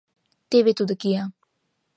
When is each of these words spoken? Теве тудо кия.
Теве 0.49 0.71
тудо 0.77 0.93
кия. 1.01 1.23